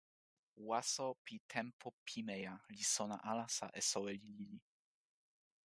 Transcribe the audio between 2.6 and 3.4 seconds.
li sona